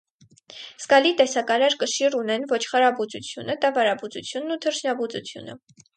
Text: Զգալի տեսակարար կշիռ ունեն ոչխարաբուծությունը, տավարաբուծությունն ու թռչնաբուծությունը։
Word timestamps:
Զգալի 0.83 1.11
տեսակարար 1.19 1.75
կշիռ 1.83 2.17
ունեն 2.21 2.47
ոչխարաբուծությունը, 2.53 3.59
տավարաբուծությունն 3.67 4.57
ու 4.57 4.59
թռչնաբուծությունը։ 4.65 5.61